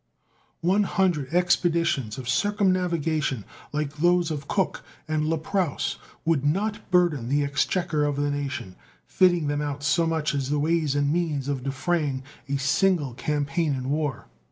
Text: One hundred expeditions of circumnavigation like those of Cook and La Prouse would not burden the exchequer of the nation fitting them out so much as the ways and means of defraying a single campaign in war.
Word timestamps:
One 0.61 0.81
hundred 0.81 1.31
expeditions 1.31 2.17
of 2.17 2.27
circumnavigation 2.27 3.45
like 3.71 3.97
those 3.97 4.31
of 4.31 4.47
Cook 4.47 4.83
and 5.07 5.25
La 5.27 5.37
Prouse 5.37 5.97
would 6.25 6.43
not 6.43 6.89
burden 6.89 7.29
the 7.29 7.43
exchequer 7.43 8.03
of 8.03 8.15
the 8.15 8.31
nation 8.31 8.75
fitting 9.05 9.45
them 9.45 9.61
out 9.61 9.83
so 9.83 10.07
much 10.07 10.33
as 10.33 10.49
the 10.49 10.57
ways 10.57 10.95
and 10.95 11.13
means 11.13 11.47
of 11.47 11.61
defraying 11.63 12.23
a 12.49 12.57
single 12.57 13.13
campaign 13.13 13.75
in 13.75 13.91
war. 13.91 14.25